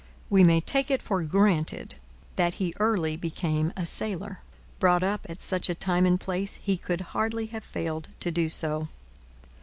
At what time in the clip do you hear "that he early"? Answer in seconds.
2.35-3.15